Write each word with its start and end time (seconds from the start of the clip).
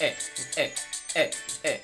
eh, 0.00 0.16
eh, 0.56 0.74
eh, 1.14 1.30
eh. 1.64 1.82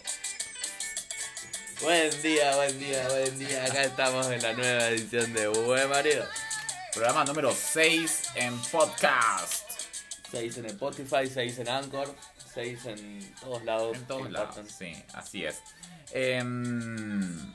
Buen 1.81 2.23
día, 2.23 2.55
buen 2.57 2.79
día, 2.79 3.09
buen 3.09 3.39
día. 3.39 3.65
Acá 3.65 3.83
estamos 3.85 4.31
en 4.31 4.43
la 4.43 4.53
nueva 4.53 4.89
edición 4.89 5.33
de 5.33 5.49
Buen 5.49 5.89
Marido. 5.89 6.25
Programa 6.93 7.25
número 7.25 7.53
6 7.53 8.23
en 8.37 8.57
podcast. 8.71 9.69
6 10.31 10.59
en 10.59 10.67
Spotify, 10.67 11.27
6 11.33 11.59
en 11.59 11.69
Anchor, 11.69 12.15
6 12.55 12.87
en 12.87 13.35
todos 13.41 13.65
lados. 13.65 13.97
En 13.97 14.07
todos 14.07 14.31
lados. 14.31 14.57
Sí, 14.79 14.95
así 15.13 15.45
es. 15.45 15.61
Em, 16.13 17.53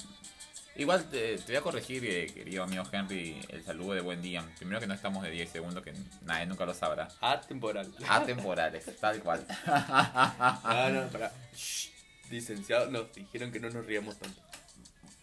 igual 0.79 1.03
te, 1.09 1.37
te 1.37 1.45
voy 1.47 1.55
a 1.57 1.61
corregir, 1.61 2.03
eh, 2.05 2.27
querido 2.27 2.63
amigo 2.63 2.83
Henry, 2.91 3.39
el 3.49 3.63
saludo 3.63 3.93
de 3.93 4.01
buen 4.01 4.21
día. 4.21 4.43
Primero 4.57 4.79
que 4.79 4.87
no 4.87 4.93
estamos 4.93 5.21
de 5.23 5.29
10 5.29 5.49
segundos, 5.49 5.83
que 5.83 5.93
nadie 6.23 6.45
nunca 6.45 6.65
lo 6.65 6.73
sabrá. 6.73 7.09
Atemporal. 7.19 7.93
Atemporales, 8.07 8.85
tal 8.99 9.21
cual. 9.21 9.45
Ah, 9.65 10.89
no, 10.91 11.07
pará. 11.09 11.31
Shh. 11.55 11.89
Licenciado, 12.29 12.89
nos 12.91 13.13
dijeron 13.13 13.51
que 13.51 13.59
no 13.59 13.69
nos 13.69 13.85
riamos 13.85 14.17
tanto. 14.17 14.39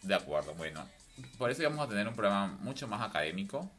De 0.02 0.14
acuerdo, 0.14 0.54
bueno. 0.54 0.86
Por 1.38 1.50
eso 1.50 1.62
íbamos 1.62 1.86
a 1.86 1.88
tener 1.88 2.06
un 2.06 2.14
programa 2.14 2.58
mucho 2.60 2.86
más 2.86 3.00
académico, 3.00 3.70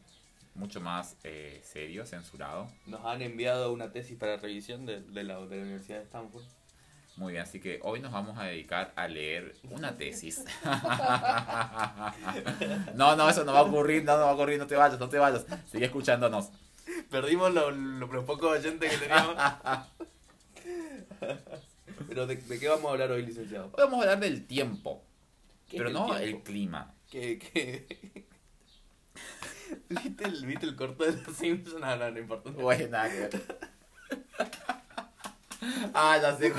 mucho 0.55 0.81
más 0.81 1.15
eh, 1.23 1.61
serio, 1.63 2.05
censurado. 2.05 2.71
Nos 2.85 3.05
han 3.05 3.21
enviado 3.21 3.71
una 3.71 3.91
tesis 3.91 4.17
para 4.17 4.37
revisión 4.37 4.85
de, 4.85 5.01
de 5.01 5.23
la, 5.23 5.39
de 5.45 5.57
la 5.57 5.61
Universidad 5.61 5.99
de 5.99 6.05
Stanford. 6.05 6.43
Muy 7.17 7.33
bien, 7.33 7.43
así 7.43 7.59
que 7.59 7.79
hoy 7.83 7.99
nos 7.99 8.11
vamos 8.11 8.37
a 8.37 8.43
dedicar 8.43 8.93
a 8.95 9.07
leer 9.07 9.55
una 9.63 9.97
tesis. 9.97 10.43
no, 12.95 13.15
no, 13.15 13.29
eso 13.29 13.43
no 13.43 13.53
va 13.53 13.59
a 13.59 13.63
ocurrir, 13.63 14.03
no, 14.03 14.13
no 14.17 14.25
va 14.25 14.29
a 14.29 14.33
ocurrir, 14.33 14.59
no 14.59 14.67
te 14.67 14.75
vayas, 14.75 14.99
no 14.99 15.09
te 15.09 15.17
vayas. 15.17 15.45
Sigue 15.71 15.85
escuchándonos. 15.85 16.49
Perdimos 17.09 17.53
los 17.53 17.75
lo, 17.75 18.07
los 18.07 18.23
pocos 18.23 18.59
oyentes 18.59 18.91
que 18.91 18.97
teníamos. 18.97 19.35
Pero 22.07 22.27
¿de, 22.27 22.35
de 22.35 22.59
qué 22.59 22.67
vamos 22.69 22.85
a 22.85 22.91
hablar 22.91 23.11
hoy, 23.11 23.25
licenciado? 23.25 23.65
Hoy 23.65 23.73
vamos 23.83 23.99
a 23.99 24.03
hablar 24.03 24.19
del 24.19 24.45
tiempo, 24.45 25.03
¿Qué 25.67 25.77
pero 25.77 25.89
no 25.89 26.15
el 26.15 26.21
el 26.21 26.27
tiempo? 26.29 26.43
clima. 26.43 26.93
¿Qué, 27.09 27.39
qué? 27.39 28.27
¿Viste, 29.89 30.25
el, 30.25 30.45
¿Viste 30.45 30.65
el 30.67 30.75
corto 30.75 31.03
de 31.03 31.13
los 31.23 31.35
Simpsons? 31.35 31.81
No, 31.81 31.95
no, 31.97 32.11
no 32.11 32.19
importa. 32.19 32.51
Bueno. 32.51 32.99
Ah, 35.93 36.17
ya 36.21 36.35
sé. 36.37 36.51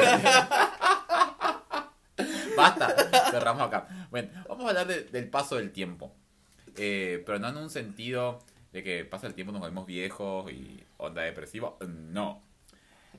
Basta, 2.56 3.30
cerramos 3.30 3.62
acá. 3.62 3.86
Bueno, 4.10 4.30
vamos 4.48 4.66
a 4.66 4.68
hablar 4.70 4.86
de- 4.86 5.04
del 5.04 5.28
paso 5.30 5.56
del 5.56 5.70
tiempo. 5.70 6.12
Eh, 6.76 7.22
pero 7.26 7.38
no 7.38 7.48
en 7.48 7.56
un 7.56 7.70
sentido 7.70 8.40
de 8.72 8.82
que 8.82 9.04
pasa 9.04 9.26
el 9.26 9.34
tiempo, 9.34 9.52
nos 9.52 9.60
volvemos 9.60 9.86
viejos 9.86 10.50
y 10.50 10.82
onda 10.96 11.22
depresiva. 11.22 11.74
No, 11.86 12.42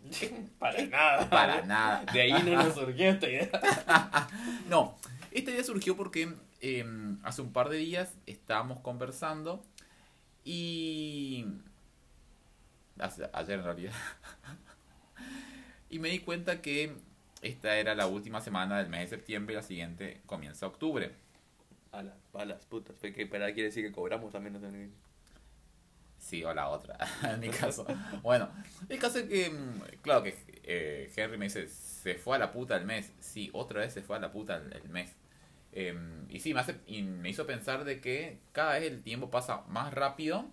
Para 0.60 0.82
nada. 0.86 1.30
para 1.30 1.62
nada. 1.66 2.06
De 2.12 2.22
ahí 2.22 2.34
no 2.44 2.64
nos 2.64 2.74
surgió 2.74 3.10
esta 3.12 3.28
idea. 3.28 3.50
No, 4.70 4.98
esta 5.32 5.52
idea 5.52 5.64
surgió 5.64 5.96
porque 5.96 6.34
eh, 6.62 6.86
hace 7.24 7.42
un 7.42 7.54
par 7.54 7.70
de 7.70 7.78
días 7.78 8.14
estábamos 8.26 8.80
conversando 8.82 9.64
y... 10.44 11.46
ayer 13.34 13.60
en 13.60 13.64
realidad. 13.66 13.94
Y 15.90 16.00
me 16.00 16.10
di 16.10 16.20
cuenta 16.20 16.62
que 16.62 16.94
esta 17.42 17.78
era 17.78 17.96
la 17.96 18.08
última 18.08 18.42
semana 18.42 18.78
del 18.78 18.90
mes 18.90 19.10
de 19.10 19.18
septiembre 19.18 19.54
y 19.54 19.56
la 19.58 19.64
siguiente 19.64 20.22
comienza 20.26 20.68
octubre. 20.68 21.12
A 21.92 22.04
las, 22.04 22.16
a 22.34 22.46
las 22.46 22.66
putas. 22.66 22.96
Que 22.98 23.26
para 23.26 23.54
quiere 23.54 23.70
decir 23.70 23.86
que 23.86 23.92
cobramos 23.92 24.32
también. 24.32 24.54
No. 24.62 24.90
Sí, 26.20 26.44
o 26.44 26.54
la 26.54 26.68
otra, 26.68 26.98
en 27.24 27.40
mi 27.40 27.50
caso. 27.50 27.88
Bueno, 28.22 28.50
el 28.90 29.00
caso 29.00 29.20
es 29.20 29.26
que, 29.26 29.50
mm, 29.50 30.02
claro 30.02 30.22
que 30.22 30.36
eh, 30.64 31.12
Henry 31.16 31.38
me 31.38 31.46
dice, 31.46 31.68
se 31.70 32.16
fue 32.16 32.36
a 32.36 32.40
la 32.40 32.52
puta 32.52 32.76
el 32.76 32.86
mes. 32.86 33.12
Sí, 33.20 33.50
otra 33.54 33.80
vez 33.80 33.94
se 33.94 34.02
fue 34.02 34.18
a 34.18 34.20
la 34.20 34.32
puta 34.32 34.58
el, 34.58 34.74
el 34.74 34.90
mes. 34.90 35.16
Em, 35.72 36.26
y 36.30 36.40
sí, 36.40 36.54
me, 36.54 36.60
hace, 36.60 36.76
y 36.88 37.04
me 37.04 37.30
hizo 37.30 37.46
pensar 37.46 37.86
de 37.86 38.02
que 38.02 38.40
cada 38.52 38.74
vez 38.74 38.92
el 38.92 39.02
tiempo 39.02 39.30
pasa 39.32 39.62
más 39.68 39.94
rápido 39.94 40.46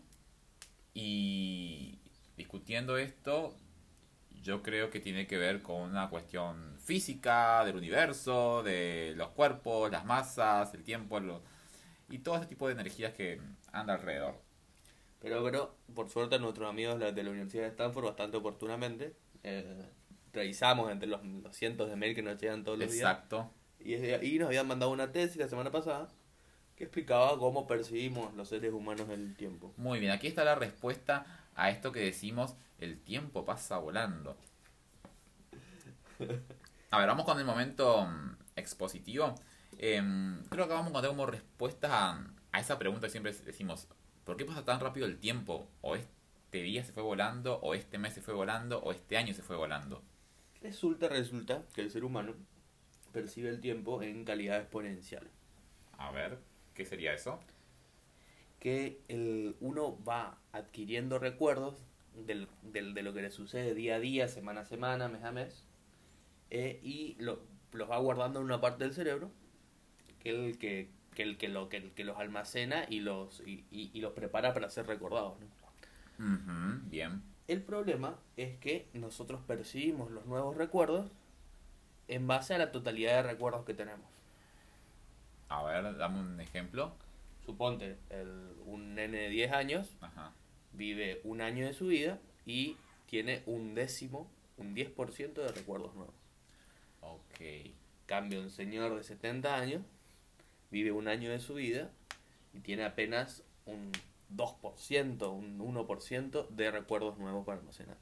y 0.95 1.99
discutiendo 2.37 2.97
esto, 2.99 3.57
yo 4.47 4.63
creo 4.63 4.91
que 4.91 5.01
tiene 5.01 5.27
que 5.27 5.37
ver 5.39 5.61
con 5.61 5.83
una 5.83 6.09
cuestión 6.09 6.77
física 6.79 7.65
del 7.65 7.77
universo, 7.77 8.63
de 8.63 9.13
los 9.17 9.31
cuerpos, 9.31 9.91
las 9.91 10.05
masas, 10.05 10.73
el 10.73 10.85
tiempo 10.85 11.19
lo- 11.19 11.43
y 12.09 12.19
todo 12.21 12.37
ese 12.37 12.47
tipo 12.47 12.69
de 12.69 12.75
energías 12.75 13.13
que 13.13 13.41
anda 13.73 13.95
alrededor. 13.95 14.41
Pero, 15.21 15.43
pero, 15.43 15.77
por 15.95 16.09
suerte, 16.09 16.39
nuestros 16.39 16.71
amigos 16.71 17.01
de 17.01 17.23
la 17.25 17.31
Universidad 17.31 17.65
de 17.65 17.71
Stanford, 17.71 18.05
bastante 18.05 18.37
oportunamente, 18.37 19.17
eh, 19.43 19.85
revisamos 20.33 20.93
entre 20.93 21.09
los, 21.09 21.25
los 21.25 21.57
cientos 21.57 21.89
de 21.89 21.97
mail 21.97 22.15
que 22.15 22.23
nos 22.23 22.41
llegan 22.41 22.63
todos 22.63 22.79
los 22.79 22.93
días. 22.93 23.11
Exacto. 23.11 23.51
Y, 23.81 23.95
ahí 23.95 24.39
nos 24.39 24.47
habían 24.49 24.69
mandado 24.69 24.93
una 24.93 25.11
tesis 25.11 25.37
la 25.37 25.49
semana 25.49 25.73
pasada 25.73 26.09
que 26.77 26.85
explicaba 26.85 27.37
cómo 27.39 27.67
percibimos 27.67 28.33
los 28.35 28.49
seres 28.49 28.73
humanos 28.73 29.09
el 29.09 29.35
tiempo. 29.35 29.75
Muy 29.77 29.99
bien, 29.99 30.13
aquí 30.13 30.29
está 30.29 30.45
la 30.45 30.55
respuesta 30.55 31.27
a 31.57 31.71
esto 31.71 31.91
que 31.91 32.01
decimos, 32.01 32.55
el 32.79 33.01
tiempo 33.01 33.45
pasa 33.45 33.79
volando. 33.79 34.37
A 36.91 36.99
ver, 36.99 37.09
vamos 37.09 37.25
con 37.25 37.39
el 37.39 37.45
momento 37.45 38.07
mm, 38.07 38.37
expositivo. 38.57 39.35
Em, 39.79 40.43
creo 40.49 40.67
que 40.67 40.73
vamos 40.73 40.87
a 40.87 40.91
encontrar 40.91 41.13
como 41.13 41.27
respuestas 41.27 41.91
a, 41.91 42.27
a 42.53 42.61
esa 42.61 42.79
pregunta 42.79 43.07
que 43.07 43.11
siempre 43.11 43.33
decimos, 43.33 43.89
¿por 44.25 44.37
qué 44.37 44.45
pasa 44.45 44.65
tan 44.65 44.81
rápido 44.81 45.07
el 45.07 45.19
tiempo? 45.19 45.69
O 45.83 45.97
este 45.97 46.63
día 46.63 46.85
se 46.85 46.93
fue 46.93 47.03
volando, 47.03 47.59
o 47.61 47.75
este 47.75 47.99
mes 47.99 48.15
se 48.15 48.23
fue 48.23 48.35
volando, 48.35 48.81
o 48.81 48.93
este 48.93 49.17
año 49.17 49.35
se 49.35 49.43
fue 49.43 49.57
volando. 49.57 50.03
Resulta, 50.63 51.09
resulta 51.09 51.63
que 51.75 51.83
el 51.83 51.91
ser 51.91 52.05
humano 52.05 52.35
percibe 53.13 53.51
el 53.51 53.61
tiempo 53.61 54.03
en 54.03 54.25
calidad 54.25 54.59
exponencial. 54.61 55.31
A 55.99 56.11
ver, 56.11 56.39
¿qué 56.75 56.85
sería 56.85 57.15
eso? 57.15 57.41
Que 58.59 59.01
el, 59.09 59.57
uno 59.61 60.03
va 60.05 60.39
adquiriendo 60.53 61.19
recuerdos 61.19 61.83
del, 62.25 62.49
del- 62.63 62.95
de 62.95 63.03
lo 63.03 63.13
que 63.13 63.23
le 63.23 63.31
sucede 63.31 63.75
día 63.75 63.97
a 63.97 64.01
día, 64.01 64.29
semana 64.29 64.63
a 64.63 64.65
semana, 64.65 65.09
mes 65.09 65.25
a 65.25 65.33
mes, 65.33 65.65
eh, 66.51 66.81
y 66.83 67.17
lo- 67.19 67.41
los 67.73 67.91
va 67.91 67.99
guardando 67.99 68.39
en 68.41 68.47
una 68.47 68.61
parte 68.61 68.85
del 68.85 68.95
cerebro, 68.95 69.31
que 70.21 70.31
el 70.31 70.59
que, 70.59 70.89
que, 71.15 71.23
el, 71.23 71.37
que, 71.39 71.49
lo, 71.49 71.69
que, 71.69 71.79
el 71.79 71.91
que 71.93 72.05
los 72.05 72.19
almacena 72.19 72.87
y 72.89 73.01
los, 73.01 73.41
y, 73.47 73.65
y- 73.71 73.91
y 73.93 74.01
los 74.01 74.13
prepara 74.13 74.55
para 74.55 74.69
ser 74.71 74.87
recordados. 74.87 75.35
¿no? 75.41 75.47
Bien. 76.91 77.23
El 77.49 77.63
problema 77.63 78.19
es 78.37 78.57
que 78.59 78.89
nosotros 78.93 79.41
percibimos 79.47 80.11
los 80.11 80.27
nuevos 80.27 80.57
recuerdos 80.57 81.11
en 82.09 82.27
base 82.27 82.55
a 82.55 82.59
la 82.59 82.73
totalidad 82.73 83.23
de 83.23 83.23
recuerdos 83.31 83.65
que 83.65 83.75
tenemos. 83.75 84.07
A 85.49 85.63
ver, 85.65 85.97
dame 85.97 86.21
un 86.21 86.41
ejemplo. 86.41 86.93
Suponte, 87.45 87.97
el, 88.11 88.29
un 88.65 88.95
nene 88.97 89.19
de 89.19 89.29
10 89.29 89.53
años 89.53 89.97
Ajá. 90.01 90.33
Vive 90.77 91.21
un 91.25 91.41
año 91.41 91.67
de 91.67 91.73
su 91.75 91.87
vida 91.89 92.19
y 92.45 92.77
tiene 93.07 93.43
un 93.47 93.75
décimo, 93.75 94.31
un 94.59 94.75
10% 94.75 95.33
de 95.43 95.49
recuerdos 95.53 95.95
nuevos. 95.95 96.15
Ok. 97.01 97.71
Cambio, 98.07 98.41
un 98.41 98.51
señor 98.51 98.97
de 98.97 99.03
70 99.03 99.55
años 99.57 99.83
vive 100.71 100.93
un 100.93 101.09
año 101.09 101.31
de 101.31 101.41
su 101.41 101.55
vida 101.55 101.91
y 102.55 102.61
tiene 102.61 102.85
apenas 102.85 103.43
un 103.67 103.91
2%, 104.35 105.33
un 105.33 105.59
1% 105.59 106.49
de 106.49 106.71
recuerdos 106.71 107.19
nuevos 107.19 107.45
para 107.47 107.59
almacenar. 107.59 107.97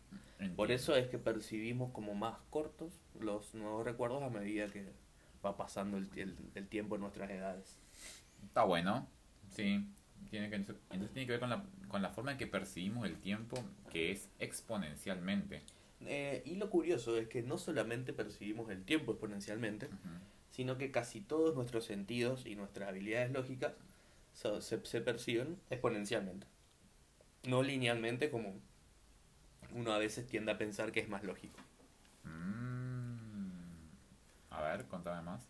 Por 0.56 0.72
eso 0.72 0.94
es 0.96 1.08
que 1.08 1.18
percibimos 1.18 1.92
como 1.92 2.14
más 2.14 2.36
cortos 2.50 2.92
los 3.18 3.54
nuevos 3.54 3.84
recuerdos 3.84 4.22
a 4.22 4.28
medida 4.30 4.66
que 4.68 4.84
va 5.44 5.56
pasando 5.56 5.96
el, 5.96 6.08
el- 6.16 6.36
el 6.54 6.68
tiempo 6.68 6.96
en 6.96 7.00
nuestras 7.02 7.30
edades. 7.30 7.78
Está 8.44 8.64
bueno, 8.64 9.08
sí. 9.48 9.86
Tiene 10.30 10.50
que, 10.50 10.56
entonces 10.56 10.76
tiene 11.12 11.26
que 11.26 11.32
ver 11.32 11.40
con 11.40 11.50
la, 11.50 11.64
con 11.88 12.02
la 12.02 12.10
forma 12.10 12.32
en 12.32 12.38
que 12.38 12.46
percibimos 12.46 13.06
el 13.06 13.16
tiempo, 13.20 13.56
que 13.90 14.10
es 14.10 14.28
exponencialmente. 14.38 15.62
Eh, 16.00 16.42
y 16.44 16.56
lo 16.56 16.70
curioso 16.70 17.16
es 17.16 17.28
que 17.28 17.42
no 17.42 17.56
solamente 17.56 18.12
percibimos 18.12 18.70
el 18.70 18.84
tiempo 18.84 19.12
exponencialmente, 19.12 19.88
sino 20.50 20.76
que 20.76 20.90
casi 20.90 21.20
todos 21.20 21.54
nuestros 21.54 21.84
sentidos 21.84 22.46
y 22.46 22.56
nuestras 22.56 22.88
habilidades 22.88 23.30
lógicas 23.32 23.72
so- 24.32 24.60
se, 24.60 24.84
se 24.84 25.00
perciben 25.00 25.56
exponencialmente. 25.70 26.46
No 27.44 27.62
linealmente 27.62 28.30
como 28.30 28.60
uno 29.74 29.92
a 29.92 29.98
veces 29.98 30.26
tiende 30.26 30.52
a 30.52 30.58
pensar 30.58 30.92
que 30.92 31.00
es 31.00 31.08
más 31.08 31.24
lógico. 31.24 31.58
Mm. 32.24 33.88
A 34.50 34.62
ver, 34.62 34.86
contame 34.86 35.22
más. 35.22 35.46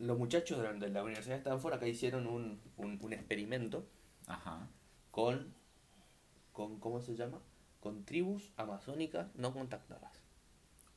Los 0.00 0.18
muchachos 0.18 0.58
de 0.80 0.88
la, 0.90 1.02
Universidad 1.04 1.34
de 1.36 1.38
Stanford 1.40 1.74
acá 1.74 1.86
hicieron 1.86 2.26
un, 2.26 2.60
un- 2.76 2.98
un 3.02 3.12
experimento 3.12 3.86
Ajá. 4.26 4.66
con, 5.10 5.54
con, 6.52 6.80
¿cómo 6.80 7.00
se 7.00 7.14
llama? 7.14 7.38
Con 7.80 8.04
tribus 8.04 8.50
amazónicas 8.56 9.28
no 9.34 9.52
contactadas. 9.52 10.12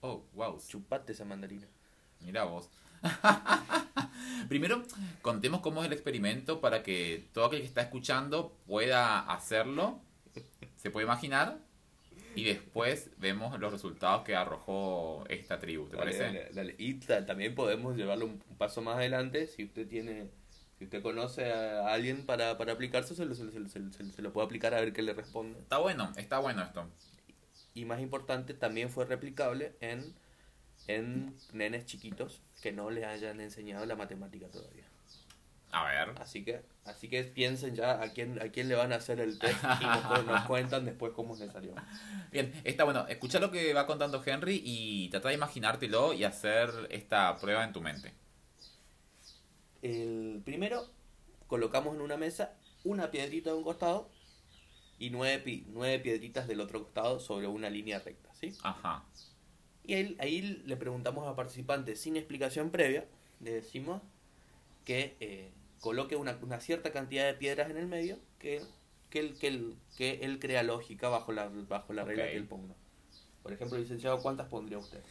Oh, 0.01 0.25
wow. 0.33 0.59
Chupate 0.65 1.11
esa 1.13 1.25
mandarina. 1.25 1.67
Mira 2.21 2.45
vos. 2.45 2.69
Primero, 4.49 4.83
contemos 5.21 5.61
cómo 5.61 5.81
es 5.81 5.87
el 5.87 5.93
experimento 5.93 6.61
para 6.61 6.81
que 6.83 7.29
todo 7.33 7.45
aquel 7.45 7.59
que 7.59 7.65
está 7.67 7.81
escuchando 7.81 8.57
pueda 8.65 9.19
hacerlo. 9.19 9.99
¿Se 10.77 10.89
puede 10.91 11.05
imaginar? 11.05 11.59
Y 12.35 12.43
después 12.45 13.11
vemos 13.17 13.59
los 13.59 13.71
resultados 13.71 14.23
que 14.23 14.35
arrojó 14.35 15.23
esta 15.29 15.59
tribu, 15.59 15.87
¿te 15.89 15.97
Dale, 15.97 16.11
parece? 16.11 16.23
dale, 16.23 16.49
dale. 16.53 16.75
Y 16.77 16.95
ta- 16.95 17.25
también 17.25 17.55
podemos 17.55 17.95
llevarlo 17.95 18.25
un 18.25 18.39
paso 18.57 18.81
más 18.81 18.97
adelante. 18.97 19.47
Si 19.47 19.63
usted 19.65 19.87
tiene, 19.87 20.29
si 20.77 20.85
usted 20.85 21.01
conoce 21.01 21.51
a 21.51 21.93
alguien 21.93 22.25
para, 22.25 22.57
para 22.57 22.73
aplicarse, 22.73 23.15
se 23.15 23.25
lo, 23.25 23.33
se, 23.35 23.43
lo- 23.43 23.51
se 23.51 23.79
lo- 23.79 23.91
se 23.91 24.21
lo- 24.21 24.33
puede 24.33 24.45
aplicar 24.45 24.73
a 24.73 24.79
ver 24.81 24.93
qué 24.93 25.01
le 25.01 25.13
responde. 25.13 25.59
Está 25.59 25.77
bueno, 25.77 26.11
está 26.17 26.39
bueno 26.39 26.63
esto. 26.63 26.89
Y 27.73 27.85
más 27.85 27.99
importante, 28.01 28.53
también 28.53 28.89
fue 28.89 29.05
replicable 29.05 29.75
en, 29.81 30.13
en 30.87 31.35
nenes 31.53 31.85
chiquitos 31.85 32.41
que 32.61 32.71
no 32.71 32.89
les 32.89 33.05
hayan 33.05 33.39
enseñado 33.41 33.85
la 33.85 33.95
matemática 33.95 34.47
todavía. 34.49 34.85
A 35.73 35.85
ver. 35.85 36.13
Así 36.21 36.43
que, 36.45 36.61
así 36.85 37.09
que 37.09 37.23
piensen 37.23 37.75
ya 37.75 38.01
a 38.01 38.13
quién, 38.13 38.39
a 38.41 38.49
quién 38.49 38.69
le 38.69 38.75
van 38.75 38.93
a 38.93 38.97
hacer 38.97 39.19
el 39.19 39.39
test 39.39 39.57
y 39.81 39.85
nos, 39.85 40.05
cu- 40.05 40.23
nos 40.23 40.43
cuentan 40.47 40.85
después 40.85 41.13
cómo 41.13 41.35
les 41.35 41.51
salió. 41.51 41.73
Bien, 42.31 42.53
está 42.63 42.83
bueno. 42.83 43.07
Escucha 43.07 43.39
lo 43.39 43.49
que 43.51 43.73
va 43.73 43.87
contando 43.87 44.21
Henry 44.23 44.61
y 44.63 45.09
trata 45.09 45.29
de 45.29 45.35
imaginártelo 45.35 46.13
y 46.13 46.23
hacer 46.23 46.69
esta 46.91 47.35
prueba 47.37 47.63
en 47.63 47.73
tu 47.73 47.81
mente. 47.81 48.13
El 49.81 50.41
primero, 50.45 50.85
colocamos 51.47 51.95
en 51.95 52.01
una 52.01 52.17
mesa 52.17 52.53
una 52.83 53.11
piedrita 53.11 53.49
de 53.51 53.57
un 53.57 53.63
costado 53.63 54.09
y 54.99 55.09
nueve, 55.09 55.63
nueve 55.67 55.99
piedritas 55.99 56.47
del 56.47 56.59
otro 56.61 56.83
costado 56.83 57.19
sobre 57.19 57.47
una 57.47 57.69
línea 57.69 57.99
recta, 57.99 58.29
¿sí? 58.35 58.53
Ajá. 58.63 59.03
Y 59.85 59.93
ahí, 59.95 60.15
ahí 60.19 60.41
le 60.65 60.77
preguntamos 60.77 61.27
al 61.27 61.35
participante 61.35 61.95
sin 61.95 62.15
explicación 62.15 62.69
previa, 62.69 63.05
le 63.41 63.51
decimos 63.53 64.01
que 64.85 65.15
eh, 65.19 65.51
coloque 65.83 66.15
una, 66.15 66.39
una 66.41 66.61
cierta 66.61 66.93
cantidad 66.93 67.25
de 67.25 67.33
piedras 67.33 67.69
en 67.69 67.75
el 67.75 67.87
medio 67.87 68.17
que, 68.39 68.61
que, 69.09 69.19
él, 69.19 69.37
que, 69.37 69.47
él, 69.47 69.75
que 69.97 70.13
él 70.21 70.39
crea 70.39 70.63
lógica 70.63 71.09
bajo 71.09 71.33
la, 71.33 71.49
bajo 71.49 71.91
la 71.91 72.05
regla 72.05 72.23
que 72.23 72.37
él 72.37 72.47
ponga. 72.47 72.73
Por 73.43 73.51
ejemplo, 73.51 73.77
licenciado, 73.77 74.21
¿cuántas 74.21 74.47
pondría 74.47 74.77
usted? 74.77 75.03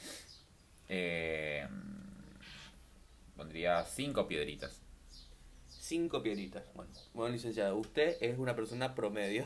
Eh, 0.89 1.69
pondría 3.37 3.85
cinco 3.85 4.27
piedritas. 4.27 4.81
Cinco 5.69 6.23
piedritas. 6.23 6.65
Bueno, 6.75 6.91
bueno, 7.13 7.35
licenciado, 7.35 7.77
usted 7.77 8.17
es 8.23 8.39
una 8.39 8.57
persona 8.57 8.95
promedio. 8.95 9.45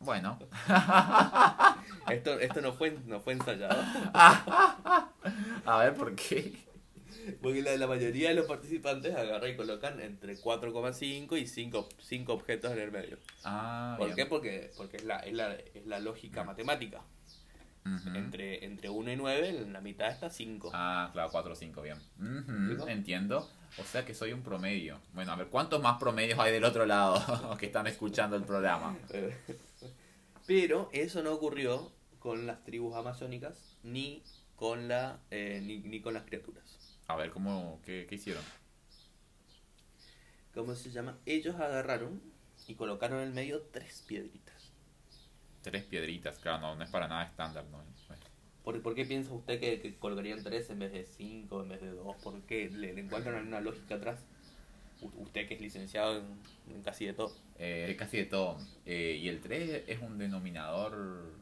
Bueno, 0.00 0.38
Esto, 2.10 2.38
esto 2.40 2.60
no 2.60 2.74
fue 2.74 2.90
no 3.06 3.20
fue 3.20 3.32
ensayado. 3.32 3.82
a 4.12 5.78
ver 5.78 5.94
por 5.94 6.14
qué. 6.14 6.69
Porque 7.42 7.62
la, 7.62 7.76
la 7.76 7.86
mayoría 7.86 8.28
de 8.28 8.34
los 8.34 8.46
participantes 8.46 9.14
agarran 9.14 9.50
y 9.50 9.56
colocan 9.56 10.00
entre 10.00 10.36
4,5 10.36 11.38
y 11.40 11.46
5, 11.46 11.88
cinco 11.98 12.32
objetos 12.34 12.72
en 12.72 12.78
el 12.78 12.90
medio. 12.92 13.18
Ah, 13.44 13.94
¿Por 13.98 14.08
bien. 14.08 14.16
qué? 14.16 14.26
Porque, 14.26 14.70
porque 14.76 14.96
es, 14.98 15.04
la, 15.04 15.18
es, 15.18 15.34
la, 15.34 15.54
es 15.54 15.86
la 15.86 16.00
lógica 16.00 16.44
matemática. 16.44 17.02
Ujú. 17.84 18.14
Entre, 18.14 18.64
entre 18.64 18.90
1 18.90 19.12
y 19.12 19.16
9, 19.16 19.48
en 19.48 19.72
la 19.72 19.80
mitad 19.80 20.10
está 20.10 20.28
5. 20.30 20.70
Ah, 20.74 21.10
claro, 21.12 21.30
4 21.32 21.52
o 21.52 21.56
5, 21.56 21.82
bien. 21.82 21.96
Entiendo. 22.88 23.48
O 23.78 23.84
sea 23.84 24.04
que 24.04 24.14
soy 24.14 24.32
un 24.32 24.42
promedio. 24.42 24.98
Bueno, 25.14 25.32
a 25.32 25.36
ver, 25.36 25.46
¿cuántos 25.46 25.80
más 25.80 25.98
promedios 25.98 26.38
hay 26.38 26.52
del 26.52 26.64
otro 26.64 26.86
lado 26.86 27.56
que 27.58 27.66
están 27.66 27.86
escuchando 27.86 28.36
el 28.36 28.42
programa? 28.42 28.96
Pero 30.46 30.90
eso 30.92 31.22
no 31.22 31.32
ocurrió 31.32 31.92
con 32.18 32.46
las 32.46 32.64
tribus 32.64 32.96
amazónicas 32.96 33.76
ni 33.82 34.22
con, 34.56 34.88
la, 34.88 35.20
eh, 35.30 35.62
ni, 35.64 35.78
ni 35.78 36.00
con 36.00 36.12
las 36.14 36.24
criaturas. 36.24 36.89
A 37.12 37.16
ver, 37.16 37.30
¿cómo, 37.30 37.80
qué, 37.84 38.06
qué 38.08 38.14
hicieron? 38.16 38.44
¿Cómo 40.54 40.74
se 40.76 40.90
llama? 40.92 41.18
Ellos 41.26 41.56
agarraron 41.56 42.22
y 42.68 42.74
colocaron 42.76 43.18
en 43.20 43.28
el 43.28 43.34
medio 43.34 43.62
tres 43.72 44.04
piedritas. 44.06 44.72
Tres 45.62 45.84
piedritas, 45.84 46.38
claro, 46.38 46.60
no, 46.60 46.76
no 46.76 46.84
es 46.84 46.90
para 46.90 47.08
nada 47.08 47.24
estándar, 47.24 47.64
¿no? 47.70 47.78
No 47.82 48.14
es- 48.14 48.20
¿Por, 48.64 48.80
por 48.82 48.94
qué 48.94 49.04
piensa 49.04 49.32
usted 49.34 49.58
que, 49.60 49.80
que 49.80 49.96
colocarían 49.98 50.42
tres 50.42 50.70
en 50.70 50.78
vez 50.78 50.92
de 50.92 51.04
cinco, 51.04 51.62
en 51.62 51.68
vez 51.70 51.80
de 51.80 51.90
dos? 51.90 52.16
¿Por 52.22 52.40
qué 52.42 52.68
le, 52.70 52.92
le 52.94 53.00
encuentran 53.00 53.34
alguna 53.34 53.60
lógica 53.60 53.96
atrás? 53.96 54.20
Usted 55.00 55.48
que 55.48 55.54
es 55.54 55.60
licenciado 55.60 56.18
en, 56.18 56.24
en 56.74 56.82
casi 56.82 57.06
de 57.06 57.14
todo. 57.14 57.34
Eh, 57.58 57.94
casi 57.98 58.18
de 58.18 58.24
todo. 58.26 58.58
Eh, 58.86 59.18
y 59.20 59.28
el 59.28 59.40
3 59.40 59.84
es 59.86 60.00
un 60.00 60.18
denominador. 60.18 61.38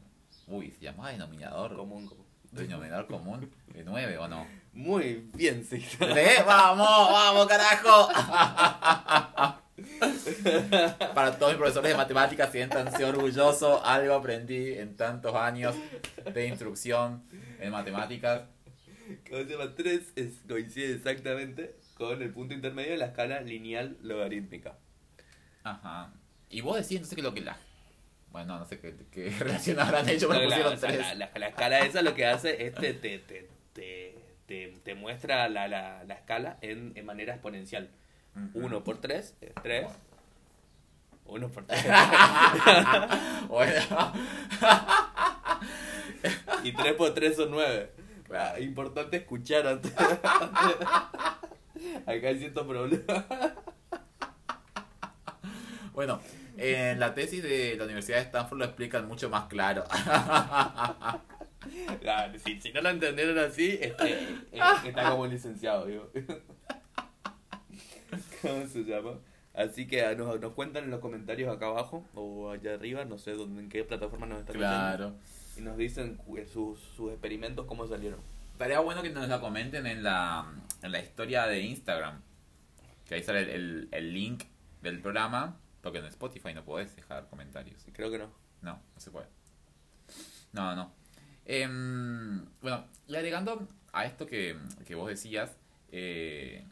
Uy, 0.47 0.71
se 0.71 0.81
llama 0.85 1.11
denominador. 1.11 1.75
Común, 1.75 2.07
común. 2.07 2.25
Denominador 2.51 3.07
común 3.07 3.51
de 3.67 3.83
9 3.83 4.17
o 4.17 4.27
no. 4.27 4.47
Muy 4.73 5.29
bien, 5.33 5.65
sí. 5.65 5.85
¿Tres? 5.97 6.45
¡Vamos! 6.45 7.11
¡Vamos, 7.11 7.47
carajo! 7.47 8.09
Para 11.13 11.37
todos 11.37 11.53
mis 11.53 11.57
profesores 11.57 11.91
de 11.91 11.97
matemáticas, 11.97 12.51
siéntanse 12.51 13.03
orgullosos. 13.05 13.81
Algo 13.83 14.13
aprendí 14.13 14.73
en 14.73 14.95
tantos 14.95 15.35
años 15.35 15.75
de 16.33 16.47
instrucción 16.47 17.23
en 17.59 17.71
matemáticas. 17.71 18.43
¿Cómo 19.29 19.43
se 19.43 19.49
llama? 19.49 19.75
Tres 19.75 20.13
es, 20.15 20.41
coincide 20.47 20.93
exactamente 20.93 21.75
con 21.95 22.21
el 22.21 22.31
punto 22.31 22.53
intermedio 22.53 22.91
de 22.91 22.97
la 22.97 23.07
escala 23.07 23.41
lineal 23.41 23.97
logarítmica. 24.01 24.77
Ajá. 25.63 26.13
Y 26.49 26.61
vos 26.61 26.75
decís 26.75 26.91
entonces 26.93 27.15
que 27.15 27.21
lo 27.21 27.33
que 27.33 27.41
la. 27.41 27.57
Bueno, 28.31 28.59
no 28.59 28.65
sé 28.65 28.79
qué, 28.79 28.95
qué 29.11 29.29
relación 29.39 29.79
habrán 29.79 30.07
hecho, 30.07 30.27
pero 30.29 30.41
la, 30.41 30.45
pusieron 30.47 30.73
o 30.73 30.77
sea, 30.77 30.89
tres. 30.89 31.01
la- 31.01 31.15
la- 31.15 31.31
la 31.39 31.47
escala 31.47 31.79
esa 31.79 32.01
lo 32.01 32.13
que 32.13 32.25
hace 32.25 32.65
es 32.67 32.75
te, 32.75 32.93
te, 32.93 33.19
te, 33.19 33.49
te, 33.73 34.15
te- 34.45 34.77
te 34.83 34.95
muestra 34.95 35.49
la, 35.49 35.67
la, 35.67 36.03
la 36.03 36.13
escala 36.13 36.57
en, 36.61 36.93
en 36.95 37.05
manera 37.05 37.33
exponencial. 37.33 37.89
Ujú. 38.35 38.65
1 38.65 38.83
por 38.83 39.01
3 39.01 39.35
es 39.41 39.53
3. 39.63 39.87
1 41.25 41.49
por 41.49 41.65
3. 41.65 41.83
Bueno, 43.47 43.73
y 46.63 46.71
3 46.71 46.93
por 46.93 47.13
3 47.13 47.35
son 47.35 47.51
9. 47.51 47.91
Claro. 48.25 48.61
Importante 48.61 49.17
escuchar 49.17 49.65
antes. 49.67 49.91
Acá 49.99 51.39
hay 52.05 52.37
ciertos 52.39 52.67
problemas. 52.67 53.25
bueno, 55.93 56.21
en 56.57 56.99
la 56.99 57.13
tesis 57.13 57.41
de 57.43 57.75
la 57.77 57.85
Universidad 57.85 58.17
de 58.17 58.23
Stanford 58.23 58.57
lo 58.59 58.65
explican 58.65 59.07
mucho 59.07 59.29
más 59.29 59.45
claro. 59.45 59.83
Claro, 62.01 62.39
si, 62.39 62.59
si 62.61 62.71
no 62.71 62.81
lo 62.81 62.89
entendieron 62.89 63.37
así, 63.37 63.77
este, 63.81 64.13
eh, 64.13 64.37
está 64.85 65.11
como 65.11 65.27
licenciado, 65.27 65.85
digo. 65.85 66.09
¿Cómo 68.41 68.65
se 68.67 68.83
llama? 68.85 69.11
Así 69.53 69.85
que 69.87 70.03
ah, 70.05 70.15
nos, 70.15 70.39
nos 70.39 70.53
cuentan 70.53 70.85
en 70.85 70.91
los 70.91 70.99
comentarios 71.01 71.53
acá 71.53 71.67
abajo 71.67 72.05
o 72.15 72.51
allá 72.51 72.75
arriba, 72.75 73.03
no 73.05 73.17
sé 73.17 73.33
dónde, 73.33 73.61
en 73.61 73.69
qué 73.69 73.83
plataforma 73.83 74.25
nos 74.25 74.39
están 74.39 74.55
viendo, 74.57 74.69
Claro. 74.75 75.13
Y 75.57 75.61
nos 75.61 75.77
dicen 75.77 76.19
eh, 76.37 76.47
sus, 76.51 76.79
sus 76.95 77.11
experimentos 77.11 77.65
cómo 77.65 77.85
salieron. 77.87 78.19
Estaría 78.53 78.79
bueno 78.79 79.01
que 79.01 79.09
nos 79.09 79.27
la 79.27 79.41
comenten 79.41 79.85
en 79.85 80.01
la, 80.03 80.45
en 80.81 80.91
la 80.91 80.99
historia 81.01 81.45
de 81.45 81.61
Instagram. 81.61 82.21
Que 83.05 83.15
ahí 83.15 83.23
sale 83.23 83.41
el, 83.41 83.49
el- 83.49 83.87
el 83.91 84.13
link 84.13 84.43
del 84.81 85.01
programa. 85.01 85.57
Porque 85.81 85.99
en 85.99 86.05
Spotify 86.05 86.53
no 86.53 86.63
podés 86.65 86.95
dejar 86.95 87.27
comentarios. 87.29 87.85
Creo 87.93 88.11
que 88.11 88.17
no. 88.17 88.31
No, 88.61 88.73
no 88.93 88.99
se 88.99 89.11
puede. 89.11 89.27
No, 90.51 90.75
no. 90.75 90.93
Em, 91.45 92.45
bueno, 92.61 92.85
y 93.07 93.15
agregando 93.15 93.67
a 93.93 94.05
esto 94.05 94.25
que, 94.25 94.57
que 94.85 94.95
vos 94.95 95.07
decías, 95.09 95.57
eh, 95.91 96.63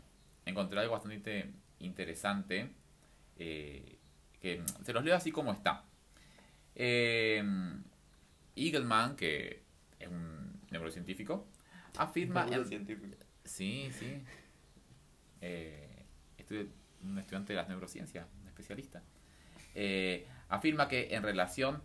encontré 0.45 0.79
algo 0.79 0.93
bastante 0.93 1.51
interesante. 1.79 2.71
eh, 3.37 3.93
que 4.41 4.61
se 4.83 4.93
los 4.93 5.03
leo 5.03 5.15
así 5.15 5.31
como 5.31 5.51
está. 5.51 5.83
Em, 6.75 7.83
Eagleman, 8.55 9.15
que 9.15 9.63
es 9.99 10.07
un 10.07 10.59
neurocientífico, 10.69 11.47
afirma... 11.97 12.43
Seguro 12.43 12.55
en-. 12.61 12.69
Sí, 13.45 13.89
sí. 13.97 14.21
Eh, 15.41 16.05
estu- 16.37 16.69
un 17.03 17.17
estudiante 17.19 17.53
de 17.53 17.57
las 17.57 17.67
neurociencias, 17.69 18.27
especialista. 18.61 19.01
Eh, 19.75 20.27
afirma 20.49 20.87
que 20.87 21.15
en 21.15 21.23
relación. 21.23 21.81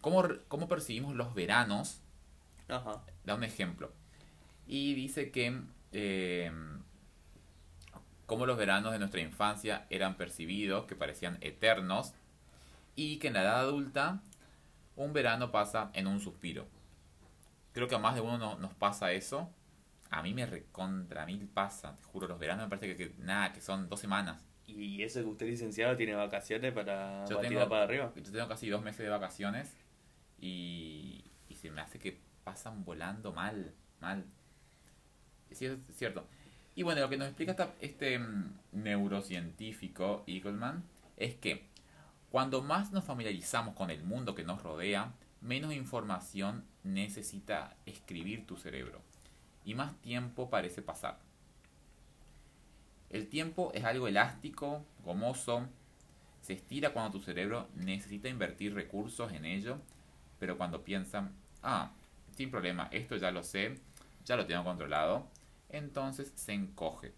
¿cómo, 0.00 0.22
¿Cómo 0.48 0.68
percibimos 0.68 1.14
los 1.16 1.34
veranos? 1.34 2.00
Ajá. 2.68 3.02
Da 3.24 3.34
un 3.34 3.44
ejemplo. 3.44 3.92
Y 4.66 4.94
dice 4.94 5.30
que. 5.30 5.60
Eh, 5.92 6.50
cómo 8.26 8.46
los 8.46 8.56
veranos 8.56 8.92
de 8.92 8.98
nuestra 8.98 9.20
infancia 9.20 9.86
eran 9.90 10.16
percibidos, 10.16 10.86
que 10.86 10.96
parecían 10.96 11.38
eternos. 11.40 12.14
Y 12.96 13.18
que 13.18 13.28
en 13.28 13.34
la 13.34 13.42
edad 13.42 13.60
adulta. 13.60 14.22
Un 14.96 15.12
verano 15.12 15.50
pasa 15.50 15.90
en 15.94 16.06
un 16.06 16.20
suspiro. 16.20 16.66
Creo 17.72 17.88
que 17.88 17.96
a 17.96 17.98
más 17.98 18.14
de 18.14 18.20
uno 18.20 18.38
no- 18.38 18.56
nos 18.58 18.72
pasa 18.74 19.10
eso. 19.12 19.50
A 20.10 20.22
mí 20.22 20.32
me 20.34 20.46
recontra 20.46 21.26
mil 21.26 21.48
pasa, 21.48 21.96
te 21.96 22.04
juro, 22.04 22.28
los 22.28 22.38
veranos 22.38 22.66
me 22.66 22.70
parece 22.70 22.96
que, 22.96 23.08
que 23.10 23.14
nada, 23.18 23.52
que 23.52 23.60
son 23.60 23.88
dos 23.88 23.98
semanas. 23.98 24.44
Y 24.66 25.02
eso 25.02 25.20
que 25.20 25.26
usted 25.26 25.46
licenciado 25.46 25.96
tiene 25.96 26.14
vacaciones 26.14 26.72
para 26.72 27.24
Yo 27.26 27.38
tengo, 27.38 27.68
para 27.68 27.84
arriba. 27.84 28.12
yo 28.16 28.22
tengo 28.32 28.48
casi 28.48 28.68
dos 28.70 28.82
meses 28.82 29.00
de 29.00 29.08
vacaciones 29.10 29.76
y, 30.40 31.24
y 31.48 31.54
se 31.56 31.70
me 31.70 31.80
hace 31.80 31.98
que 31.98 32.18
pasan 32.44 32.84
volando 32.84 33.32
mal, 33.32 33.72
mal. 34.00 34.24
Sí, 35.50 35.66
es 35.66 35.80
cierto. 35.96 36.26
Y 36.74 36.82
bueno, 36.82 37.00
lo 37.02 37.08
que 37.08 37.16
nos 37.16 37.28
explica 37.28 37.52
esta- 37.52 37.74
este 37.80 38.18
mm, 38.18 38.58
neurocientífico 38.72 40.24
Eagleman 40.26 40.82
es 41.16 41.34
que 41.36 41.66
cuando 42.30 42.62
más 42.62 42.90
nos 42.90 43.04
familiarizamos 43.04 43.74
con 43.76 43.90
el 43.90 44.02
mundo 44.02 44.34
que 44.34 44.42
nos 44.44 44.62
rodea, 44.62 45.12
menos 45.40 45.72
información 45.72 46.64
necesita 46.82 47.76
escribir 47.86 48.46
tu 48.46 48.56
cerebro 48.56 49.00
y 49.64 49.74
más 49.74 49.94
tiempo 50.02 50.50
parece 50.50 50.82
pasar. 50.82 51.18
El 53.10 53.28
tiempo 53.28 53.70
es 53.74 53.84
algo 53.84 54.08
elástico, 54.08 54.84
gomoso, 55.04 55.66
se 56.42 56.54
estira 56.54 56.92
cuando 56.92 57.18
tu 57.18 57.24
cerebro 57.24 57.68
necesita 57.76 58.28
invertir 58.28 58.74
recursos 58.74 59.32
en 59.32 59.44
ello, 59.46 59.78
pero 60.38 60.58
cuando 60.58 60.84
piensan, 60.84 61.32
ah, 61.62 61.92
sin 62.36 62.50
problema, 62.50 62.88
esto 62.92 63.16
ya 63.16 63.30
lo 63.30 63.42
sé, 63.42 63.80
ya 64.24 64.36
lo 64.36 64.46
tengo 64.46 64.64
controlado, 64.64 65.26
entonces 65.70 66.32
se 66.36 66.52
encoge. 66.54 67.12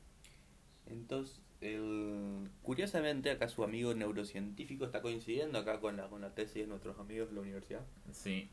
Entonces, 0.86 1.42
el, 1.60 2.50
curiosamente 2.62 3.30
acá 3.30 3.48
su 3.48 3.62
amigo 3.64 3.92
neurocientífico 3.94 4.84
está 4.86 5.02
coincidiendo 5.02 5.58
acá 5.58 5.80
con 5.80 5.96
la, 5.98 6.08
con 6.08 6.20
la 6.22 6.34
tesis 6.34 6.62
de 6.62 6.66
nuestros 6.66 6.98
amigos 6.98 7.28
de 7.28 7.34
la 7.34 7.40
universidad. 7.42 7.84
Sí. 8.12 8.48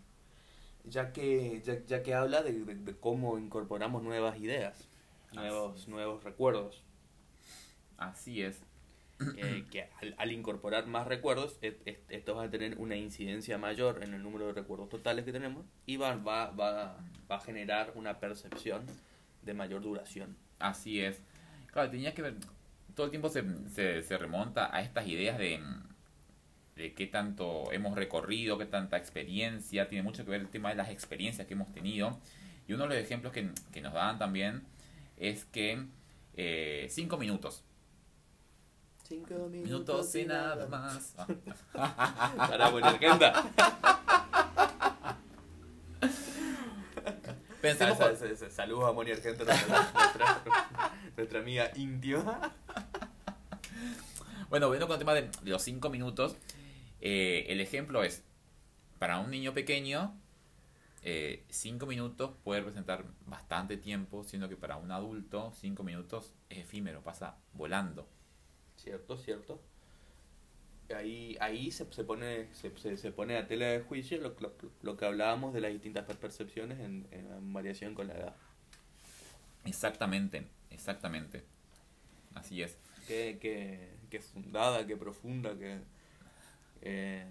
Ya 0.85 1.13
que, 1.13 1.61
ya, 1.63 1.83
ya 1.85 2.03
que 2.03 2.13
habla 2.13 2.43
de, 2.43 2.53
de- 2.65 2.75
de 2.75 2.95
cómo 2.99 3.37
incorporamos 3.37 4.03
nuevas 4.03 4.37
ideas, 4.39 4.87
nuevos, 5.31 5.75
Así 5.75 5.87
nuevos 5.87 6.23
recuerdos. 6.23 6.83
Así 7.97 8.41
es. 8.41 8.61
eh, 9.37 9.65
que 9.71 9.87
al, 10.01 10.15
al 10.17 10.31
incorporar 10.31 10.87
más 10.87 11.07
recuerdos, 11.07 11.57
et- 11.61 11.81
et- 11.85 12.03
estos 12.09 12.35
van 12.35 12.47
a 12.47 12.51
tener 12.51 12.77
una 12.77 12.95
incidencia 12.95 13.57
mayor 13.57 14.03
en 14.03 14.13
el 14.13 14.23
número 14.23 14.47
de 14.47 14.53
recuerdos 14.53 14.89
totales 14.89 15.25
que 15.25 15.31
tenemos 15.31 15.65
y 15.85 15.97
va, 15.97 16.15
va, 16.15 16.51
va, 16.51 16.97
va 17.31 17.35
a 17.35 17.39
generar 17.39 17.93
una 17.95 18.19
percepción 18.19 18.85
de 19.43 19.53
mayor 19.53 19.81
duración. 19.81 20.35
Así 20.59 21.01
es. 21.01 21.21
Claro, 21.71 21.89
tenía 21.91 22.13
que 22.13 22.21
ver. 22.21 22.35
Todo 22.95 23.05
el 23.05 23.11
tiempo 23.11 23.29
se, 23.29 23.43
se, 23.69 24.03
se 24.03 24.17
remonta 24.17 24.75
a 24.75 24.81
estas 24.81 25.07
ideas 25.07 25.37
de, 25.37 25.59
de 26.75 26.93
qué 26.93 27.07
tanto 27.07 27.71
hemos 27.71 27.95
recorrido, 27.95 28.57
qué 28.57 28.65
tanta 28.65 28.97
experiencia. 28.97 29.87
Tiene 29.87 30.03
mucho 30.03 30.23
que 30.25 30.31
ver 30.31 30.41
el 30.41 30.49
tema 30.49 30.69
de 30.69 30.75
las 30.75 30.89
experiencias 30.89 31.47
que 31.47 31.53
hemos 31.53 31.71
tenido. 31.71 32.19
Y 32.67 32.73
uno 32.73 32.83
de 32.87 32.89
los 32.95 32.97
ejemplos 32.97 33.33
que, 33.33 33.49
que 33.71 33.81
nos 33.81 33.93
dan 33.93 34.17
también 34.17 34.63
es 35.17 35.45
que 35.45 35.85
eh, 36.35 36.87
cinco 36.89 37.17
minutos. 37.17 37.63
Cinco 39.03 39.49
Minutos 39.49 40.15
y 40.15 40.25
nada 40.25 40.65
más. 40.67 41.15
Para 41.73 42.71
poner 42.71 42.85
agenda. 42.85 43.51
Pensemos 47.61 47.97
Saludos 48.49 48.89
a 48.89 48.91
Moni 48.93 49.11
Argento, 49.11 49.45
nuestra, 49.45 49.91
nuestra, 49.93 50.43
nuestra 51.15 51.39
amiga 51.39 51.71
íntima. 51.75 52.53
Bueno, 54.49 54.69
viendo 54.69 54.87
con 54.87 54.95
el 54.95 54.99
tema 54.99 55.13
de, 55.13 55.23
de 55.23 55.51
los 55.51 55.61
5 55.63 55.89
minutos, 55.89 56.35
eh, 57.01 57.45
el 57.49 57.59
ejemplo 57.59 58.03
es, 58.03 58.23
para 58.99 59.19
un 59.19 59.31
niño 59.31 59.53
pequeño, 59.53 60.15
5 61.49 61.85
minutos 61.85 62.31
puede 62.43 62.61
representar 62.61 63.05
bastante 63.25 63.77
tiempo, 63.77 64.23
siendo 64.23 64.47
que 64.47 64.55
para 64.55 64.77
un 64.77 64.91
adulto 64.91 65.51
5 65.59 65.83
minutos 65.83 66.33
es 66.49 66.59
efímero, 66.59 67.01
pasa 67.01 67.37
volando. 67.53 68.07
Cierto, 68.83 69.17
cierto. 69.17 69.59
Ahí, 70.95 71.35
ahí 71.41 71.71
se, 71.71 71.91
se 71.91 72.03
pone 72.03 72.47
se, 72.53 72.77
se, 72.77 72.97
se 72.97 73.11
pone 73.11 73.35
a 73.37 73.47
tela 73.47 73.65
de 73.67 73.81
juicio 73.81 74.17
lo, 74.21 74.35
lo, 74.39 74.53
lo 74.81 74.97
que 74.97 75.05
hablábamos 75.05 75.53
de 75.53 75.61
las 75.61 75.71
distintas 75.73 76.05
per- 76.05 76.19
percepciones 76.19 76.79
en, 76.79 77.07
en 77.11 77.51
variación 77.53 77.95
con 77.95 78.07
la 78.07 78.13
edad. 78.15 78.35
Exactamente, 79.65 80.47
exactamente. 80.71 81.43
Así 82.35 82.61
es. 82.61 82.77
Qué, 83.05 83.37
qué, 83.41 83.97
qué 84.09 84.19
fundada, 84.21 84.85
qué 84.87 84.95
profunda, 84.97 85.57
qué, 85.57 85.79
eh, 86.81 87.25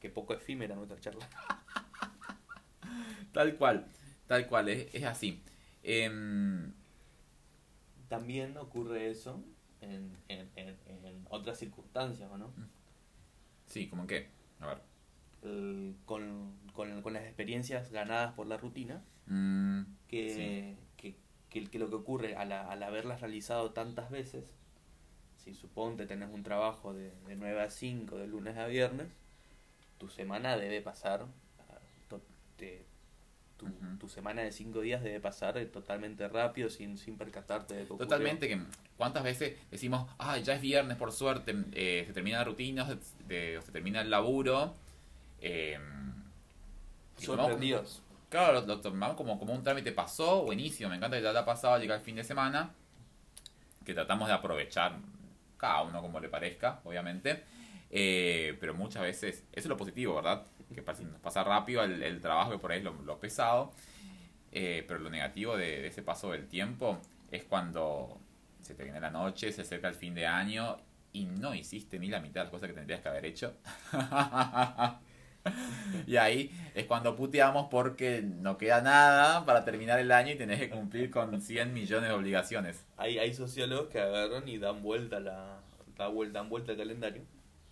qué 0.00 0.10
poco 0.10 0.34
efímera 0.34 0.76
nuestra 0.76 1.00
charla. 1.00 1.28
Tal 3.32 3.56
cual, 3.56 3.86
tal 4.26 4.46
cual, 4.46 4.68
es, 4.68 4.88
es 4.94 5.04
así. 5.04 5.42
Em, 5.82 6.72
También 8.08 8.56
ocurre 8.56 9.10
eso 9.10 9.44
en, 9.92 10.16
en, 10.28 10.48
en, 10.56 10.76
en 11.06 11.26
otras 11.30 11.58
circunstancias, 11.58 12.28
¿o 12.30 12.38
no? 12.38 12.50
sí, 13.66 13.88
como 13.88 14.06
que, 14.06 14.28
a 14.60 14.66
ver. 14.66 14.78
Con, 16.04 16.52
con, 16.72 17.02
con 17.02 17.12
las 17.12 17.24
experiencias 17.24 17.90
ganadas 17.92 18.32
por 18.34 18.46
la 18.46 18.56
rutina, 18.56 19.02
Mm, 19.28 19.82
que, 20.08 20.76
que, 20.96 21.16
que, 21.50 21.64
que 21.68 21.78
lo 21.80 21.88
que 21.88 21.96
ocurre 21.96 22.36
al, 22.36 22.52
al 22.52 22.82
haberlas 22.82 23.20
realizado 23.20 23.72
tantas 23.72 24.10
veces, 24.10 24.54
si 25.36 25.52
suponte 25.54 26.06
tenés 26.06 26.30
un 26.32 26.42
trabajo 26.44 26.92
de, 26.94 27.10
de 27.26 27.36
9 27.36 27.60
a 27.60 27.70
5, 27.70 28.16
de 28.18 28.26
lunes 28.28 28.56
a 28.56 28.66
viernes, 28.66 29.08
tu 29.98 30.08
semana 30.08 30.56
debe 30.56 30.80
pasar, 30.80 31.26
ah, 31.58 31.78
to- 32.08 32.22
te- 32.56 32.84
tu, 33.56 34.08
semana 34.08 34.42
de 34.42 34.52
5 34.52 34.80
días 34.80 35.02
debe 35.02 35.20
pasar 35.20 35.56
eh, 35.58 35.66
totalmente 35.66 36.28
rápido, 36.28 36.68
sin, 36.70 36.98
sin 36.98 37.16
percatarte 37.16 37.74
de 37.74 37.82
ocurrió. 37.82 38.06
Totalmente, 38.06 38.48
que 38.48 38.60
cuántas 38.96 39.22
veces 39.24 39.56
decimos, 39.70 40.08
ah, 40.18 40.38
ya 40.38 40.54
es 40.54 40.60
viernes, 40.60 40.96
por 40.96 41.12
suerte, 41.12 41.54
eh, 41.72 42.04
se 42.06 42.12
termina 42.12 42.38
la 42.38 42.44
rutina, 42.44 42.86
se, 42.86 42.96
de- 43.26 43.60
se 43.64 43.72
termina 43.72 44.00
el 44.02 44.10
laburo. 44.10 44.74
eh, 45.40 45.78
tomamos 47.24 47.46
Sorprendidos. 47.52 48.02
claro, 48.28 48.60
lo, 48.60 48.66
lo 48.66 48.80
tomamos 48.80 49.16
como, 49.16 49.38
como 49.38 49.54
un 49.54 49.62
trámite, 49.62 49.92
pasó, 49.92 50.44
buenísimo, 50.44 50.90
me 50.90 50.96
encanta 50.96 51.16
que 51.16 51.22
ya 51.22 51.32
la 51.32 51.40
ha 51.40 51.44
pasado, 51.44 51.78
llega 51.78 51.94
el 51.94 52.00
fin 52.00 52.16
de 52.16 52.24
semana, 52.24 52.70
que 53.84 53.94
tratamos 53.94 54.28
de 54.28 54.34
aprovechar 54.34 54.96
cada 55.56 55.82
uno 55.82 56.02
como 56.02 56.20
le 56.20 56.28
parezca, 56.28 56.80
obviamente. 56.84 57.44
Eh, 57.98 58.58
pero 58.60 58.74
muchas 58.74 59.02
veces, 59.02 59.44
eso 59.52 59.54
es 59.54 59.66
lo 59.66 59.78
positivo, 59.78 60.16
¿verdad? 60.16 60.44
Que 60.74 60.82
pasa, 60.82 61.02
nos 61.02 61.18
pasa 61.18 61.42
rápido 61.42 61.82
el, 61.82 62.02
el 62.02 62.20
trabajo, 62.20 62.50
que 62.50 62.58
por 62.58 62.70
ahí 62.70 62.78
es 62.78 62.84
lo, 62.84 62.92
lo 62.92 63.18
pesado. 63.18 63.72
Eh, 64.52 64.84
pero 64.86 65.00
lo 65.00 65.08
negativo 65.08 65.56
de, 65.56 65.80
de 65.80 65.86
ese 65.86 66.02
paso 66.02 66.32
del 66.32 66.46
tiempo 66.46 66.98
es 67.30 67.44
cuando 67.44 68.20
se 68.60 68.74
te 68.74 68.84
viene 68.84 69.00
la 69.00 69.10
noche, 69.10 69.50
se 69.50 69.62
acerca 69.62 69.88
el 69.88 69.94
fin 69.94 70.14
de 70.14 70.26
año 70.26 70.76
y 71.14 71.24
no 71.24 71.54
hiciste 71.54 71.98
ni 71.98 72.08
la 72.08 72.20
mitad 72.20 72.42
de 72.42 72.44
las 72.44 72.50
cosas 72.50 72.68
que 72.68 72.74
tendrías 72.74 73.00
que 73.00 73.08
haber 73.08 73.24
hecho. 73.24 73.54
y 76.06 76.18
ahí 76.18 76.50
es 76.74 76.84
cuando 76.84 77.16
puteamos 77.16 77.68
porque 77.70 78.20
no 78.20 78.58
queda 78.58 78.82
nada 78.82 79.46
para 79.46 79.64
terminar 79.64 79.98
el 80.00 80.12
año 80.12 80.32
y 80.32 80.36
tenés 80.36 80.60
que 80.60 80.68
cumplir 80.68 81.10
con 81.10 81.40
100 81.40 81.72
millones 81.72 82.10
de 82.10 82.14
obligaciones. 82.14 82.84
Hay, 82.98 83.18
hay 83.18 83.32
sociólogos 83.32 83.88
que 83.88 84.00
agarran 84.00 84.46
y 84.46 84.58
dan 84.58 84.82
vuelta 84.82 85.18
la 85.18 85.60
da 85.96 86.08
vuelta, 86.08 86.40
dan 86.40 86.50
vuelta 86.50 86.72
el 86.72 86.78
calendario 86.78 87.22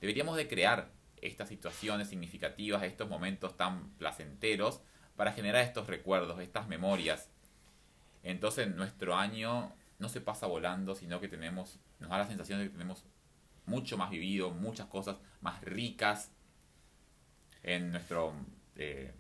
deberíamos 0.00 0.37
de 0.37 0.49
crear 0.49 0.90
estas 1.21 1.49
situaciones 1.49 2.09
significativas, 2.09 2.83
estos 2.83 3.09
momentos 3.09 3.57
tan 3.57 3.90
placenteros 3.99 4.81
para 5.17 5.33
generar 5.33 5.62
estos 5.64 5.87
recuerdos, 5.87 6.40
estas 6.40 6.69
memorias. 6.69 7.29
Entonces 8.23 8.75
nuestro 8.75 9.17
año 9.17 9.73
no 9.99 10.09
se 10.09 10.21
pasa 10.21 10.47
volando, 10.47 10.95
sino 10.95 11.21
que 11.21 11.29
tenemos, 11.29 11.79
nos 11.99 12.11
da 12.11 12.19
la 12.19 12.26
sensación 12.26 12.59
de 12.59 12.67
que 12.67 12.71
tenemos 12.71 13.05
mucho 13.67 13.97
más 13.99 14.11
vivido, 14.11 14.50
muchas 14.50 14.87
cosas 14.87 15.17
más 15.40 15.61
ricas 15.62 16.31
en 17.62 17.90
nuestro 17.93 18.33
eh, 18.76 19.12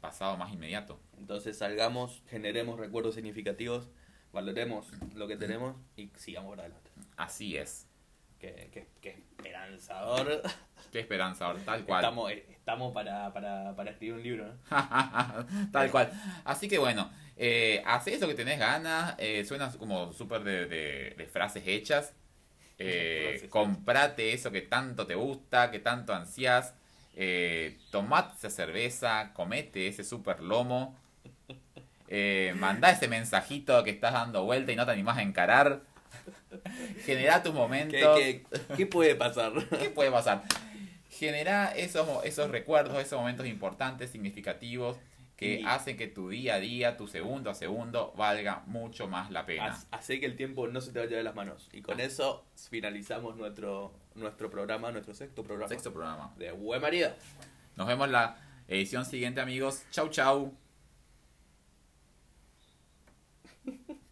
pasado 0.00 0.36
más 0.36 0.52
inmediato. 0.52 0.98
Entonces 1.18 1.58
salgamos, 1.58 2.22
generemos 2.28 2.78
recuerdos 2.78 3.14
significativos, 3.14 3.88
valoremos 4.32 4.86
lo 5.14 5.26
que 5.28 5.36
tenemos 5.36 5.76
y 5.96 6.10
sigamos 6.16 6.50
para 6.50 6.62
adelante. 6.62 6.90
Así 7.16 7.56
es. 7.56 7.86
Qué, 8.38 8.68
qué- 8.72 8.88
qué 9.00 9.10
esperanzador. 9.10 10.42
Qué 10.92 11.00
esperanza, 11.00 11.46
ahora, 11.46 11.60
tal 11.64 11.84
cual. 11.86 12.04
Estamos, 12.04 12.30
eh, 12.30 12.46
estamos 12.50 12.92
para, 12.92 13.32
para, 13.32 13.74
para 13.74 13.90
escribir 13.92 14.14
un 14.16 14.22
libro, 14.22 14.46
¿no? 14.46 14.58
Tal 15.72 15.90
cual. 15.90 16.12
Así 16.44 16.68
que 16.68 16.78
bueno, 16.78 17.10
eh, 17.36 17.82
hace 17.86 18.14
eso 18.14 18.28
que 18.28 18.34
tenés 18.34 18.58
ganas, 18.58 19.14
eh, 19.18 19.44
suena 19.44 19.70
como 19.72 20.12
súper 20.12 20.44
de, 20.44 20.66
de- 20.66 21.14
de 21.16 21.26
frases 21.26 21.64
hechas. 21.66 22.14
Eh, 22.78 23.46
comprate 23.50 24.32
eso 24.34 24.50
que 24.50 24.62
tanto 24.62 25.06
te 25.06 25.14
gusta, 25.14 25.70
que 25.70 25.78
tanto 25.78 26.12
ansías. 26.12 26.74
Eh, 27.16 27.78
tomate 27.90 28.34
esa 28.36 28.50
cerveza, 28.50 29.32
comete 29.34 29.86
ese 29.86 30.04
super 30.04 30.40
lomo. 30.40 30.96
Eh, 32.08 32.54
mandá 32.58 32.90
ese 32.90 33.08
mensajito 33.08 33.82
que 33.82 33.90
estás 33.90 34.12
dando 34.12 34.44
vuelta 34.44 34.72
y 34.72 34.76
no 34.76 34.84
te 34.84 34.92
animás 34.92 35.18
a 35.18 35.22
encarar. 35.22 35.82
Generá 37.04 37.42
tus 37.42 37.54
momentos. 37.54 38.18
¿Qué, 38.18 38.44
qué, 38.50 38.60
qué 38.76 38.86
puede 38.86 39.14
pasar? 39.14 39.52
¿Qué 39.80 39.90
puede 39.90 40.10
pasar? 40.10 40.42
Genera 41.10 41.72
esos, 41.74 42.06
esos 42.24 42.50
recuerdos, 42.50 42.98
esos 43.00 43.18
momentos 43.18 43.46
importantes, 43.46 44.10
significativos, 44.10 44.96
que 45.36 45.60
Y- 45.60 45.64
hacen 45.64 45.96
que 45.96 46.06
tu 46.06 46.28
día 46.28 46.54
a 46.54 46.60
día, 46.60 46.96
tu 46.96 47.06
segundo 47.08 47.50
a 47.50 47.54
segundo, 47.54 48.12
valga 48.16 48.62
mucho 48.66 49.08
más 49.08 49.30
la 49.30 49.44
pena. 49.46 49.76
Hace 49.90 50.20
que 50.20 50.26
el 50.26 50.36
tiempo 50.36 50.68
no 50.68 50.80
se 50.80 50.92
te 50.92 51.00
vaya 51.00 51.16
de 51.16 51.22
las 51.24 51.34
manos. 51.34 51.68
Y 51.72 51.82
con 51.82 51.98
eso 52.00 52.44
finalizamos 52.70 53.36
nuestro, 53.36 53.92
nuestro 54.14 54.48
programa, 54.50 54.92
nuestro 54.92 55.12
sexto 55.14 55.42
programa 55.42 55.68
Sexto 55.68 55.92
programa. 55.92 56.32
de 56.38 56.52
Buen 56.52 56.80
Marido. 56.80 57.10
Nos 57.76 57.86
vemos 57.88 58.08
la 58.08 58.36
edición 58.68 59.04
siguiente, 59.04 59.40
amigos. 59.40 59.82
Chau, 59.90 60.08
chau. 60.08 60.54